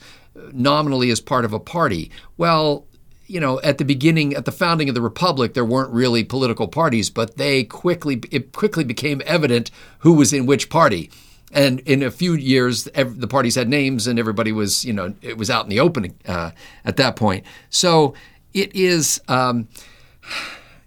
nominally 0.53 1.09
as 1.09 1.21
part 1.21 1.45
of 1.45 1.53
a 1.53 1.59
party. 1.59 2.11
Well, 2.37 2.85
you 3.27 3.39
know, 3.39 3.59
at 3.61 3.77
the 3.77 3.85
beginning, 3.85 4.35
at 4.35 4.45
the 4.45 4.51
founding 4.51 4.87
of 4.89 4.95
the 4.95 5.01
republic, 5.01 5.53
there 5.53 5.65
weren't 5.65 5.91
really 5.91 6.23
political 6.23 6.67
parties, 6.67 7.09
but 7.09 7.37
they 7.37 7.63
quickly 7.63 8.21
it 8.31 8.53
quickly 8.53 8.83
became 8.83 9.21
evident 9.25 9.69
who 9.99 10.13
was 10.13 10.31
in 10.33 10.45
which 10.45 10.69
party. 10.69 11.11
And 11.51 11.79
in 11.81 12.03
a 12.03 12.11
few 12.11 12.33
years, 12.33 12.85
the 12.85 13.27
parties 13.27 13.55
had 13.55 13.69
names, 13.69 14.05
and 14.05 14.19
everybody 14.19 14.51
was, 14.51 14.83
you 14.83 14.91
know, 14.91 15.13
it 15.21 15.37
was 15.37 15.49
out 15.49 15.63
in 15.63 15.69
the 15.69 15.79
opening 15.79 16.15
uh, 16.27 16.51
at 16.83 16.97
that 16.97 17.15
point. 17.15 17.45
So 17.69 18.13
it 18.53 18.75
is. 18.75 19.21
Um, 19.27 19.67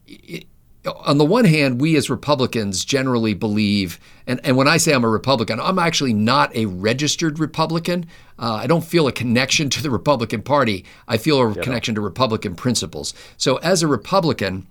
it, 0.07 0.47
on 0.87 1.19
the 1.19 1.27
one 1.27 1.45
hand, 1.45 1.79
we 1.79 1.95
as 1.97 2.09
Republicans 2.09 2.87
generally 2.87 3.35
believe, 3.35 4.01
and, 4.27 4.41
and 4.45 4.57
when 4.57 4.67
I 4.67 4.79
say 4.79 4.95
I'm 4.95 5.05
a 5.05 5.11
Republican, 5.11 5.61
I'm 5.61 5.79
actually 5.79 6.15
not 6.15 6.55
a 6.57 6.65
registered 6.67 7.39
Republican. 7.39 8.07
Uh, 8.41 8.55
I 8.55 8.67
don't 8.67 8.85
feel 8.85 9.07
a 9.07 9.13
connection 9.13 9.69
to 9.71 9.83
the 9.83 9.91
Republican 9.91 10.41
Party. 10.41 10.87
I 11.07 11.19
feel 11.19 11.41
a 11.41 11.53
yeah. 11.53 11.63
connection 11.63 11.95
to 11.95 12.01
Republican 12.01 12.57
principles. 12.57 13.13
So 13.37 13.57
as 13.59 13.83
a 13.83 13.87
Republican, 13.87 14.67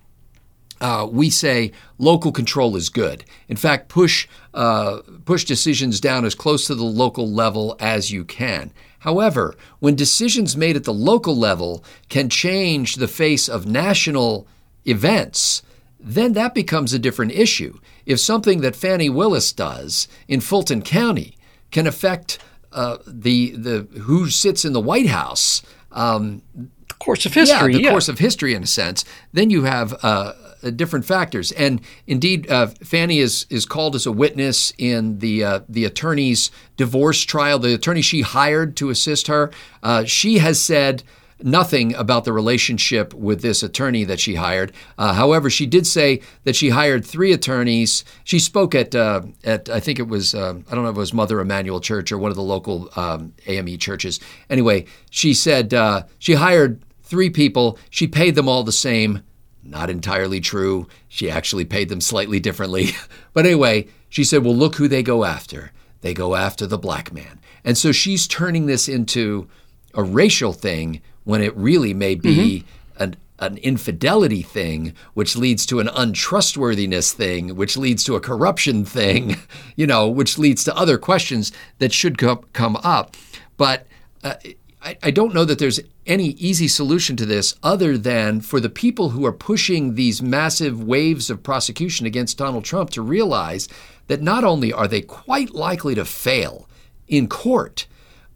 uh, 0.80 1.06
we 1.10 1.30
say 1.30 1.70
local 1.96 2.32
control 2.32 2.74
is 2.74 2.88
good. 2.88 3.24
In 3.48 3.56
fact, 3.56 3.88
push 3.88 4.26
uh, 4.54 4.98
push 5.24 5.44
decisions 5.44 6.00
down 6.00 6.24
as 6.24 6.34
close 6.34 6.66
to 6.66 6.74
the 6.74 6.84
local 6.84 7.30
level 7.30 7.76
as 7.78 8.10
you 8.10 8.24
can. 8.24 8.72
However, 9.00 9.54
when 9.78 9.94
decisions 9.94 10.56
made 10.56 10.76
at 10.76 10.84
the 10.84 10.92
local 10.92 11.36
level 11.36 11.84
can 12.08 12.28
change 12.28 12.96
the 12.96 13.08
face 13.08 13.48
of 13.48 13.66
national 13.66 14.46
events, 14.84 15.62
then 15.98 16.32
that 16.32 16.54
becomes 16.54 16.92
a 16.92 16.98
different 16.98 17.32
issue. 17.32 17.78
If 18.04 18.18
something 18.18 18.62
that 18.62 18.76
Fani 18.76 19.08
Willis 19.08 19.52
does 19.52 20.08
in 20.28 20.40
Fulton 20.40 20.82
County 20.82 21.36
can 21.70 21.86
affect 21.86 22.38
uh, 22.72 22.98
the 23.06 23.50
the 23.50 24.00
who 24.00 24.30
sits 24.30 24.64
in 24.64 24.72
the 24.72 24.80
White 24.80 25.08
House, 25.08 25.62
um, 25.92 26.42
the 26.54 26.94
course 26.98 27.26
of 27.26 27.34
history, 27.34 27.72
yeah, 27.72 27.78
the 27.78 27.84
yeah. 27.84 27.90
course 27.90 28.08
of 28.08 28.18
history 28.18 28.54
in 28.54 28.62
a 28.62 28.66
sense, 28.66 29.04
then 29.32 29.50
you 29.50 29.64
have 29.64 29.96
uh, 30.02 30.32
different 30.76 31.04
factors. 31.04 31.52
And 31.52 31.80
indeed, 32.06 32.50
uh, 32.50 32.68
Fani 32.84 33.18
is 33.18 33.46
is 33.50 33.66
called 33.66 33.94
as 33.94 34.06
a 34.06 34.12
witness 34.12 34.72
in 34.78 35.18
the 35.18 35.44
uh, 35.44 35.60
the 35.68 35.84
attorney's 35.84 36.50
divorce 36.76 37.22
trial. 37.22 37.58
The 37.58 37.74
attorney 37.74 38.02
she 38.02 38.22
hired 38.22 38.76
to 38.76 38.90
assist 38.90 39.26
her, 39.26 39.50
uh, 39.82 40.04
she 40.04 40.38
has 40.38 40.60
said 40.60 41.02
nothing 41.42 41.94
about 41.94 42.24
the 42.24 42.32
relationship 42.32 43.14
with 43.14 43.42
this 43.42 43.62
attorney 43.62 44.04
that 44.04 44.20
she 44.20 44.34
hired. 44.34 44.72
Uh, 44.98 45.12
however, 45.12 45.50
she 45.50 45.66
did 45.66 45.86
say 45.86 46.20
that 46.44 46.56
she 46.56 46.70
hired 46.70 47.04
three 47.04 47.32
attorneys. 47.32 48.04
She 48.24 48.38
spoke 48.38 48.74
at 48.74 48.94
uh, 48.94 49.22
at 49.44 49.68
I 49.68 49.80
think 49.80 49.98
it 49.98 50.08
was 50.08 50.34
uh, 50.34 50.54
I 50.70 50.74
don't 50.74 50.84
know 50.84 50.90
if 50.90 50.96
it 50.96 51.00
was 51.00 51.14
Mother 51.14 51.40
Emanuel 51.40 51.80
Church 51.80 52.12
or 52.12 52.18
one 52.18 52.30
of 52.30 52.36
the 52.36 52.42
local 52.42 52.90
um, 52.96 53.34
AME 53.46 53.78
churches. 53.78 54.20
Anyway, 54.48 54.86
she 55.10 55.34
said 55.34 55.74
uh, 55.74 56.04
she 56.18 56.34
hired 56.34 56.84
three 57.02 57.30
people. 57.30 57.78
She 57.90 58.06
paid 58.06 58.34
them 58.34 58.48
all 58.48 58.62
the 58.62 58.72
same. 58.72 59.22
Not 59.62 59.90
entirely 59.90 60.40
true. 60.40 60.88
She 61.08 61.30
actually 61.30 61.64
paid 61.64 61.88
them 61.88 62.00
slightly 62.00 62.40
differently. 62.40 62.90
but 63.34 63.46
anyway, 63.46 63.88
she 64.08 64.24
said, 64.24 64.44
"Well, 64.44 64.56
look 64.56 64.76
who 64.76 64.88
they 64.88 65.02
go 65.02 65.24
after. 65.24 65.72
They 66.00 66.14
go 66.14 66.34
after 66.34 66.66
the 66.66 66.78
black 66.78 67.12
man." 67.12 67.40
And 67.62 67.76
so 67.76 67.92
she's 67.92 68.26
turning 68.26 68.66
this 68.66 68.88
into 68.88 69.48
a 69.94 70.02
racial 70.02 70.52
thing 70.52 71.02
when 71.24 71.42
it 71.42 71.56
really 71.56 71.94
may 71.94 72.14
be 72.14 72.64
mm-hmm. 72.96 73.02
an, 73.02 73.16
an 73.38 73.56
infidelity 73.58 74.42
thing, 74.42 74.94
which 75.14 75.36
leads 75.36 75.66
to 75.66 75.80
an 75.80 75.88
untrustworthiness 75.88 77.12
thing, 77.12 77.56
which 77.56 77.76
leads 77.76 78.04
to 78.04 78.16
a 78.16 78.20
corruption 78.20 78.84
thing, 78.84 79.36
you 79.76 79.86
know, 79.86 80.08
which 80.08 80.38
leads 80.38 80.64
to 80.64 80.76
other 80.76 80.98
questions 80.98 81.52
that 81.78 81.92
should 81.92 82.18
come, 82.18 82.44
come 82.52 82.76
up. 82.82 83.16
But 83.56 83.86
uh, 84.22 84.34
I, 84.82 84.96
I 85.02 85.10
don't 85.10 85.34
know 85.34 85.44
that 85.44 85.58
there's 85.58 85.80
any 86.06 86.28
easy 86.30 86.68
solution 86.68 87.16
to 87.16 87.26
this 87.26 87.54
other 87.62 87.96
than 87.96 88.40
for 88.40 88.60
the 88.60 88.70
people 88.70 89.10
who 89.10 89.24
are 89.26 89.32
pushing 89.32 89.94
these 89.94 90.22
massive 90.22 90.82
waves 90.82 91.30
of 91.30 91.42
prosecution 91.42 92.06
against 92.06 92.38
Donald 92.38 92.64
Trump 92.64 92.90
to 92.90 93.02
realize 93.02 93.68
that 94.08 94.22
not 94.22 94.42
only 94.42 94.72
are 94.72 94.88
they 94.88 95.02
quite 95.02 95.54
likely 95.54 95.94
to 95.94 96.04
fail 96.04 96.68
in 97.06 97.28
court, 97.28 97.86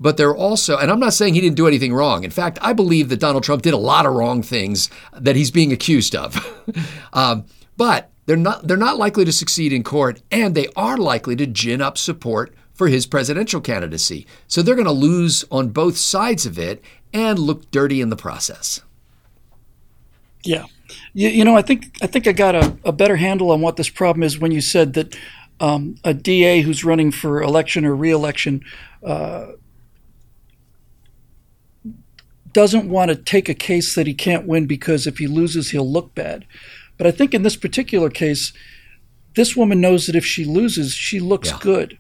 but 0.05 0.19
they're 0.19 0.37
also, 0.37 0.77
and 0.77 0.91
I'm 0.91 1.01
not 1.01 1.15
saying 1.15 1.33
he 1.33 1.41
didn't 1.41 1.57
do 1.57 1.67
anything 1.67 1.95
wrong. 1.95 2.25
In 2.25 2.31
fact, 2.31 2.59
I 2.61 2.75
believe 2.75 3.09
that 3.09 3.21
Donald 3.21 3.43
Trump 3.43 3.63
did 3.63 3.73
a 3.73 3.79
lot 3.79 4.05
of 4.05 4.13
wrong 4.13 4.43
things 4.43 4.91
that 5.19 5.35
he's 5.35 5.51
being 5.51 5.73
accused 5.73 6.15
of. 6.15 6.37
um, 7.15 7.47
but 7.79 8.11
they're 8.27 8.37
not 8.37 8.69
they're 8.69 8.77
not 8.77 8.99
likely 8.99 9.25
to 9.25 9.33
succeed 9.33 9.73
in 9.73 9.83
court, 9.83 10.21
and 10.31 10.55
they 10.55 10.69
are 10.77 10.99
likely 10.99 11.37
to 11.37 11.47
gin 11.47 11.81
up 11.81 11.97
support 11.97 12.55
for 12.75 12.89
his 12.89 13.07
presidential 13.07 13.63
candidacy. 13.63 14.27
So 14.47 14.61
they're 14.61 14.75
going 14.75 14.85
to 14.85 14.93
lose 14.93 15.43
on 15.51 15.71
both 15.71 15.97
sides 15.97 16.45
of 16.45 16.59
it 16.59 16.85
and 17.15 17.39
look 17.39 17.71
dirty 17.71 18.03
in 18.03 18.11
the 18.11 18.17
process. 18.17 18.83
Yeah, 20.43 20.67
you, 21.15 21.31
you 21.31 21.45
know, 21.47 21.57
I 21.57 21.63
think 21.63 21.97
I 22.03 22.09
think 22.09 22.27
I 22.27 22.33
got 22.33 22.55
a, 22.55 22.77
a 22.85 22.93
better 22.93 23.17
handle 23.17 23.51
on 23.51 23.63
what 23.63 23.77
this 23.77 23.89
problem 23.89 24.23
is 24.23 24.39
when 24.39 24.53
you 24.53 24.61
said 24.61 24.93
that 24.93 25.17
um, 25.61 25.97
a 26.05 26.13
DA 26.13 26.61
who's 26.61 26.85
running 26.85 27.11
for 27.11 27.41
election 27.41 27.87
or 27.87 27.97
reelection 27.97 28.63
uh, 29.03 29.53
doesn't 32.55 32.89
want 32.89 33.11
to 33.11 33.17
take 33.17 33.49
a 33.49 33.55
case 33.55 33.95
that 33.95 34.07
he 34.07 34.15
can't 34.15 34.47
win 34.47 34.67
because 34.67 35.07
if 35.07 35.19
he 35.19 35.27
loses, 35.27 35.71
he'll 35.71 35.91
look 35.91 36.15
bad. 36.15 36.47
But 36.97 37.07
I 37.07 37.11
think 37.11 37.35
in 37.35 37.43
this 37.43 37.57
particular 37.57 38.09
case, 38.09 38.53
this 39.35 39.57
woman 39.57 39.81
knows 39.81 40.07
that 40.07 40.17
if 40.17 40.25
she 40.25 40.45
loses, 40.45 40.95
she 40.95 41.21
looks 41.21 41.51
yeah. 41.51 41.59
good. 41.61 41.99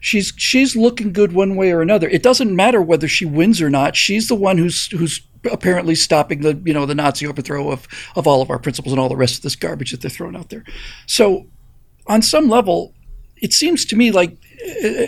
She's 0.00 0.32
she's 0.36 0.74
looking 0.74 1.12
good 1.12 1.32
one 1.32 1.56
way 1.56 1.72
or 1.72 1.82
another. 1.82 2.08
It 2.08 2.22
doesn't 2.22 2.54
matter 2.54 2.80
whether 2.80 3.08
she 3.08 3.26
wins 3.26 3.60
or 3.60 3.68
not. 3.68 3.96
She's 3.96 4.28
the 4.28 4.34
one 4.34 4.56
who's 4.56 4.86
who's 4.92 5.20
apparently 5.50 5.94
stopping 5.94 6.40
the 6.40 6.60
you 6.64 6.72
know 6.72 6.86
the 6.86 6.94
Nazi 6.94 7.26
overthrow 7.26 7.70
of 7.70 7.86
of 8.14 8.26
all 8.26 8.40
of 8.40 8.48
our 8.48 8.58
principles 8.58 8.92
and 8.92 9.00
all 9.00 9.08
the 9.08 9.16
rest 9.16 9.36
of 9.36 9.42
this 9.42 9.56
garbage 9.56 9.90
that 9.90 10.00
they're 10.00 10.10
throwing 10.10 10.36
out 10.36 10.48
there. 10.48 10.64
So, 11.06 11.46
on 12.06 12.22
some 12.22 12.48
level, 12.48 12.94
it 13.36 13.52
seems 13.52 13.84
to 13.86 13.96
me 13.96 14.12
like, 14.12 14.36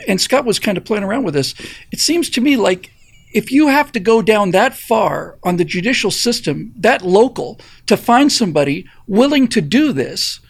and 0.06 0.20
Scott 0.20 0.44
was 0.44 0.58
kind 0.58 0.76
of 0.76 0.84
playing 0.84 1.04
around 1.04 1.24
with 1.24 1.34
this. 1.34 1.54
It 1.92 2.00
seems 2.00 2.28
to 2.30 2.40
me 2.40 2.56
like 2.56 2.90
if 3.32 3.52
you 3.52 3.68
have 3.68 3.92
to 3.92 4.00
go 4.00 4.22
down 4.22 4.50
that 4.52 4.74
far 4.74 5.38
on 5.42 5.56
the 5.56 5.64
judicial 5.64 6.10
system, 6.10 6.72
that 6.76 7.02
local, 7.02 7.60
to 7.86 7.96
find 7.96 8.32
somebody 8.32 8.86
willing 9.06 9.48
to 9.48 9.60
do 9.60 9.92
this, 9.92 10.40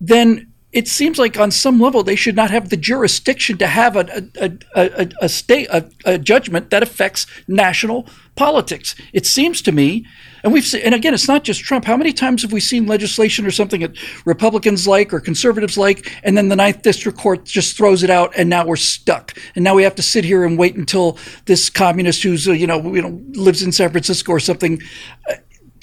then 0.00 0.52
it 0.72 0.88
seems 0.88 1.18
like 1.18 1.38
on 1.38 1.50
some 1.50 1.80
level 1.80 2.02
they 2.02 2.16
should 2.16 2.34
not 2.34 2.50
have 2.50 2.68
the 2.68 2.76
jurisdiction 2.76 3.56
to 3.58 3.66
have 3.66 3.96
a, 3.96 4.28
a, 4.40 4.52
a, 4.74 5.08
a 5.22 5.28
state 5.28 5.68
a, 5.70 5.88
a, 6.04 6.18
judgment 6.18 6.70
that 6.70 6.82
affects 6.82 7.26
national 7.46 8.06
politics. 8.34 8.94
It 9.12 9.24
seems 9.24 9.62
to 9.62 9.72
me, 9.72 10.04
and 10.44 10.52
we've 10.52 10.64
seen, 10.64 10.82
and 10.82 10.94
again, 10.94 11.14
it's 11.14 11.26
not 11.26 11.42
just 11.42 11.62
Trump. 11.62 11.86
How 11.86 11.96
many 11.96 12.12
times 12.12 12.42
have 12.42 12.52
we 12.52 12.60
seen 12.60 12.86
legislation 12.86 13.46
or 13.46 13.50
something 13.50 13.80
that 13.80 13.96
Republicans 14.26 14.86
like 14.86 15.14
or 15.14 15.18
conservatives 15.18 15.78
like, 15.78 16.12
and 16.22 16.36
then 16.36 16.50
the 16.50 16.56
Ninth 16.56 16.82
District 16.82 17.18
Court 17.18 17.46
just 17.46 17.78
throws 17.78 18.02
it 18.02 18.10
out, 18.10 18.34
and 18.36 18.50
now 18.50 18.66
we're 18.66 18.76
stuck, 18.76 19.32
and 19.54 19.64
now 19.64 19.74
we 19.74 19.82
have 19.82 19.94
to 19.94 20.02
sit 20.02 20.22
here 20.22 20.44
and 20.44 20.58
wait 20.58 20.76
until 20.76 21.18
this 21.46 21.70
communist 21.70 22.22
who's 22.22 22.46
uh, 22.46 22.52
you 22.52 22.66
know 22.66 22.94
you 22.94 23.00
know 23.00 23.22
lives 23.32 23.62
in 23.62 23.72
San 23.72 23.90
Francisco 23.90 24.32
or 24.32 24.40
something 24.40 24.82
uh, 25.30 25.34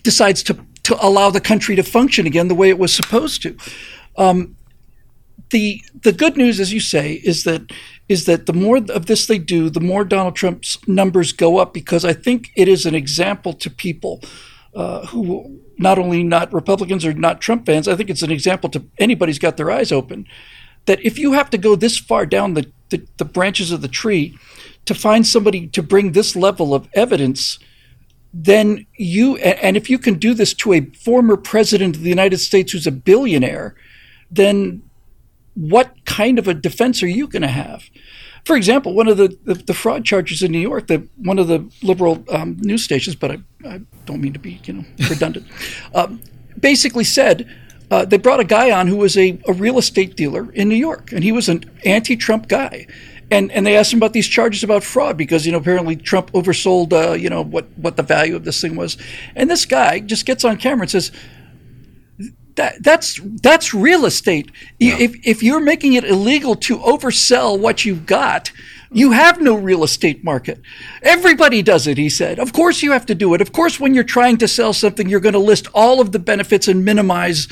decides 0.04 0.44
to 0.44 0.64
to 0.84 0.96
allow 1.04 1.32
the 1.32 1.42
country 1.42 1.76
to 1.76 1.84
function 1.84 2.28
again 2.28 2.48
the 2.48 2.56
way 2.56 2.70
it 2.70 2.78
was 2.78 2.94
supposed 2.94 3.42
to. 3.42 3.58
Um, 4.16 4.56
the 5.50 5.82
the 6.04 6.14
good 6.14 6.38
news, 6.38 6.60
as 6.60 6.72
you 6.72 6.80
say, 6.80 7.14
is 7.14 7.46
that 7.46 7.72
is 8.12 8.26
that 8.26 8.46
the 8.46 8.54
more 8.54 8.78
of 8.78 9.06
this 9.06 9.26
they 9.26 9.38
do, 9.38 9.70
the 9.70 9.80
more 9.80 10.04
Donald 10.04 10.36
Trump's 10.36 10.78
numbers 10.88 11.32
go 11.32 11.58
up 11.58 11.74
because 11.74 12.04
I 12.04 12.14
think 12.14 12.52
it 12.56 12.68
is 12.68 12.86
an 12.86 12.96
example 12.96 13.54
to 13.54 13.70
people 13.70 14.22
uh, 14.76 15.06
who 15.08 15.60
not 15.78 15.98
only 15.98 16.24
not 16.24 16.54
Republicans 16.54 17.06
or 17.06 17.14
not 17.14 17.42
Trump 17.42 17.66
fans. 17.66 17.88
I 17.88 17.96
think 17.96 18.10
it's 18.10 18.22
an 18.22 18.32
example 18.32 18.70
to 18.72 18.84
anybody 18.98 19.30
who's 19.30 19.40
got 19.40 19.58
their 19.58 19.72
eyes 19.72 19.92
open 19.92 20.28
that 20.86 21.04
if 21.06 21.18
you 21.18 21.34
have 21.34 21.50
to 21.52 21.58
go 21.58 21.76
this 21.76 21.98
far 21.98 22.26
down 22.26 22.54
the, 22.54 22.72
the, 22.90 23.06
the 23.18 23.26
branches 23.26 23.72
of 23.72 23.82
the 23.82 23.88
tree 23.88 24.38
to 24.86 24.94
find 24.94 25.26
somebody 25.26 25.68
to 25.68 25.84
bring 25.84 26.12
this 26.12 26.36
level 26.36 26.74
of 26.74 26.90
evidence 26.94 27.60
then 28.34 28.86
you 28.96 29.36
and 29.38 29.76
if 29.76 29.90
you 29.90 30.00
can 30.00 30.16
do 30.16 30.34
this 30.34 30.54
to 30.54 30.74
a 30.74 30.82
former 30.92 31.36
president 31.36 31.96
of 31.96 32.02
the 32.02 32.10
United 32.10 32.38
States 32.38 32.72
who's 32.72 32.88
a 32.88 32.92
billionaire, 32.92 33.76
then 34.30 34.82
what 35.56 36.06
kind 36.06 36.40
of 36.40 36.48
a 36.48 36.54
defense 36.54 37.04
are 37.04 37.08
you 37.08 37.28
going 37.28 37.42
to 37.42 37.48
have? 37.48 37.90
For 38.44 38.56
example, 38.56 38.94
one 38.94 39.08
of 39.08 39.18
the, 39.18 39.38
the, 39.44 39.54
the, 39.54 39.74
fraud 39.74 40.04
charges 40.04 40.42
in 40.42 40.52
New 40.52 40.60
York, 40.60 40.88
that 40.88 41.04
one 41.18 41.38
of 41.38 41.48
the 41.48 41.70
liberal 41.84 42.24
um, 42.30 42.58
news 42.60 42.84
stations, 42.84 43.16
but 43.16 43.32
I, 43.32 43.38
I, 43.68 43.82
don't 44.06 44.20
mean 44.20 44.34
to 44.34 44.40
be 44.40 44.60
you 44.64 44.74
know 44.74 44.86
redundant, 45.10 45.46
um, 45.94 46.22
basically 46.60 47.04
said 47.04 47.48
uh, 47.92 48.06
they 48.06 48.18
brought 48.18 48.40
a 48.40 48.46
guy 48.46 48.72
on 48.72 48.88
who 48.88 48.98
was 48.98 49.16
a, 49.18 49.38
a 49.48 49.54
real 49.54 49.78
estate 49.78 50.16
dealer 50.16 50.52
in 50.54 50.70
New 50.70 50.76
York, 50.76 51.12
and 51.12 51.24
he 51.24 51.32
was 51.32 51.50
an 51.50 51.70
anti-Trump 51.86 52.48
guy. 52.48 52.88
And, 53.30 53.52
and 53.52 53.66
they 53.66 53.78
asked 53.78 53.94
him 53.94 54.00
about 54.00 54.12
these 54.12 54.28
charges 54.28 54.62
about 54.62 54.84
fraud 54.84 55.16
because 55.18 55.46
you 55.46 55.54
know 55.54 55.60
apparently 55.60 55.96
Trump 55.96 56.32
oversold 56.32 56.92
uh, 56.92 57.14
you 57.14 57.30
know 57.30 57.42
what 57.42 57.68
what 57.78 57.96
the 57.96 58.04
value 58.04 58.36
of 58.36 58.44
this 58.44 58.60
thing 58.60 58.76
was, 58.76 58.98
and 59.36 59.50
this 59.50 59.66
guy 59.66 60.00
just 60.00 60.26
gets 60.26 60.44
on 60.44 60.58
camera 60.58 60.82
and 60.82 60.92
says, 60.92 61.12
that, 62.56 62.84
that's 62.84 63.20
that's 63.42 63.74
real 63.74 64.06
estate. 64.06 64.52
Yeah. 64.80 64.98
If 65.00 65.16
if 65.26 65.44
you're 65.44 65.62
making 65.62 65.94
it 65.94 66.04
illegal 66.04 66.56
to 66.56 66.78
oversell 66.80 67.60
what 67.60 67.86
you've 67.86 68.06
got, 68.06 68.52
you 68.92 69.12
have 69.12 69.40
no 69.42 69.56
real 69.56 69.84
estate 69.84 70.24
market. 70.24 70.60
Everybody 71.02 71.62
does 71.62 71.88
it, 71.88 71.98
he 71.98 72.10
said. 72.10 72.40
Of 72.40 72.52
course 72.54 72.84
you 72.84 72.92
have 72.92 73.06
to 73.08 73.16
do 73.16 73.34
it. 73.34 73.42
Of 73.42 73.54
course, 73.54 73.80
when 73.80 73.94
you're 73.94 74.04
trying 74.04 74.38
to 74.38 74.48
sell 74.48 74.74
something, 74.74 75.08
you're 75.08 75.22
going 75.22 75.34
to 75.34 75.40
list 75.40 75.68
all 75.74 76.02
of 76.02 76.12
the 76.12 76.20
benefits 76.20 76.68
and 76.68 76.84
minimize 76.84 77.48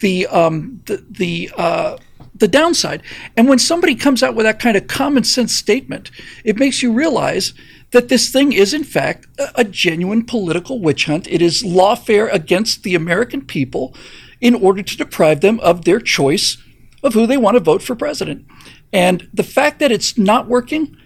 the 0.00 0.26
um, 0.26 0.82
the 0.86 1.04
the 1.08 1.50
uh, 1.56 1.96
the 2.34 2.48
downside. 2.48 3.02
And 3.36 3.48
when 3.48 3.58
somebody 3.58 3.94
comes 3.94 4.22
out 4.22 4.34
with 4.34 4.46
that 4.46 4.58
kind 4.58 4.76
of 4.76 4.88
common 4.88 5.24
sense 5.24 5.54
statement, 5.54 6.10
it 6.44 6.58
makes 6.58 6.82
you 6.82 6.92
realize 6.92 7.54
that 7.92 8.08
this 8.08 8.30
thing 8.30 8.52
is, 8.52 8.74
in 8.74 8.84
fact, 8.84 9.26
a, 9.38 9.60
a 9.60 9.64
genuine 9.64 10.24
political 10.24 10.80
witch 10.80 11.06
hunt. 11.06 11.28
It 11.28 11.42
is 11.42 11.62
lawfare 11.62 12.32
against 12.32 12.82
the 12.82 12.94
American 12.94 13.42
people 13.42 13.94
in 14.40 14.54
order 14.54 14.82
to 14.82 14.96
deprive 14.96 15.40
them 15.40 15.60
of 15.60 15.84
their 15.84 16.00
choice 16.00 16.56
of 17.02 17.14
who 17.14 17.26
they 17.26 17.36
want 17.36 17.56
to 17.56 17.60
vote 17.60 17.82
for 17.82 17.94
president. 17.94 18.46
And 18.92 19.28
the 19.32 19.42
fact 19.42 19.78
that 19.78 19.92
it's 19.92 20.18
not 20.18 20.48
working, 20.48 20.96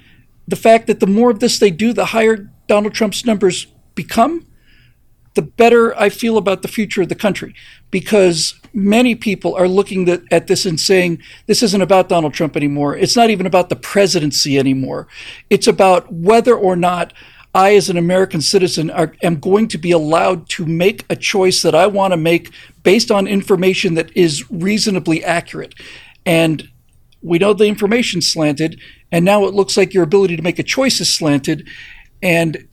the 0.49 0.57
fact 0.57 0.87
that 0.87 1.01
the 1.01 1.07
more 1.07 1.31
of 1.31 1.41
this 1.41 1.59
they 1.59 1.71
do, 1.71 1.93
the 1.93 2.07
higher 2.07 2.51
Donald 2.67 2.95
Trump's 2.95 3.25
numbers 3.25 3.67
become, 3.95 4.47
the 5.35 5.43
better 5.43 5.99
I 5.99 6.09
feel 6.09 6.37
about 6.37 6.63
the 6.63 6.69
future 6.69 7.03
of 7.03 7.09
the 7.09 7.15
country. 7.15 7.55
Because 7.91 8.59
many 8.73 9.15
people 9.15 9.55
are 9.55 9.69
looking 9.69 10.09
at 10.09 10.47
this 10.47 10.65
and 10.65 10.79
saying, 10.81 11.21
this 11.47 11.63
isn't 11.63 11.83
about 11.83 12.09
Donald 12.09 12.35
Trump 12.35 12.57
anymore. 12.57 12.97
It's 12.97 13.17
not 13.17 13.31
even 13.31 13.47
about 13.47 13.69
the 13.69 13.77
presidency 13.77 14.59
anymore. 14.59 15.07
It's 15.51 15.67
about 15.67 16.13
whether 16.13 16.55
or 16.57 16.77
not 16.77 17.13
I, 17.55 17.77
as 17.77 17.89
an 17.89 17.97
American 17.97 18.41
citizen, 18.41 18.91
are, 18.91 19.15
am 19.23 19.39
going 19.39 19.69
to 19.69 19.79
be 19.79 19.93
allowed 19.93 20.49
to 20.51 20.67
make 20.67 21.05
a 21.09 21.17
choice 21.17 21.63
that 21.63 21.75
I 21.75 21.87
want 21.87 22.13
to 22.13 22.17
make 22.17 22.51
based 22.83 23.11
on 23.13 23.29
information 23.29 23.95
that 23.95 24.15
is 24.17 24.51
reasonably 24.51 25.23
accurate. 25.25 25.75
And 26.27 26.69
we 27.23 27.39
know 27.39 27.55
the 27.55 27.67
information 27.67 28.21
slanted, 28.21 28.81
and 29.13 29.25
now 29.25 29.47
it 29.47 29.55
looks 29.55 29.77
like 29.77 29.95
your 29.95 30.03
ability 30.03 30.37
to 30.37 30.43
make 30.43 30.59
a 30.59 30.65
choice 30.65 31.01
is 31.01 31.15
slanted. 31.15 31.69
And 32.23 32.69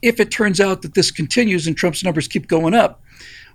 if 0.00 0.20
it 0.20 0.30
turns 0.30 0.60
out 0.60 0.82
that 0.82 0.94
this 0.94 1.10
continues 1.10 1.66
and 1.66 1.76
Trump's 1.76 2.04
numbers 2.04 2.28
keep 2.28 2.46
going 2.46 2.74
up, 2.74 3.02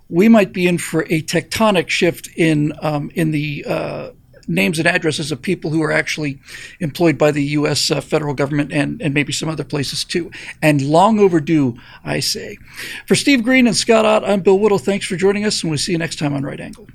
we 0.08 0.28
might 0.28 0.52
be 0.52 0.66
in 0.66 0.76
for 0.76 1.02
a 1.04 1.22
tectonic 1.22 1.88
shift 1.88 2.28
in 2.36 2.74
um, 2.82 3.10
in 3.14 3.30
the 3.30 3.64
uh, 3.66 4.10
names 4.46 4.78
and 4.78 4.88
addresses 4.88 5.32
of 5.32 5.42
people 5.42 5.70
who 5.70 5.82
are 5.82 5.92
actually 5.92 6.40
employed 6.80 7.18
by 7.18 7.30
the 7.30 7.44
U.S. 7.44 7.90
Uh, 7.90 8.00
federal 8.00 8.34
government 8.34 8.72
and, 8.72 9.00
and 9.00 9.14
maybe 9.14 9.32
some 9.32 9.48
other 9.48 9.64
places 9.64 10.04
too. 10.04 10.30
And 10.62 10.82
long 10.82 11.18
overdue, 11.18 11.76
I 12.04 12.20
say. 12.20 12.58
For 13.06 13.14
Steve 13.14 13.42
Green 13.42 13.66
and 13.66 13.76
Scott 13.76 14.04
Ott, 14.04 14.24
I'm 14.24 14.40
Bill 14.40 14.58
Whittle. 14.58 14.78
Thanks 14.78 15.06
for 15.06 15.16
joining 15.16 15.44
us, 15.44 15.62
and 15.62 15.70
we'll 15.70 15.78
see 15.78 15.92
you 15.92 15.98
next 15.98 16.18
time 16.18 16.34
on 16.34 16.42
Right 16.42 16.60
Angle. 16.60 16.88